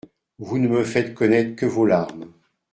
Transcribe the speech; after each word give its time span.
Vous 0.39 0.57
ne 0.57 0.67
me 0.67 0.83
faites 0.83 1.13
connaître 1.13 1.55
que 1.55 1.67
vos 1.67 1.85
larmes. 1.85 2.33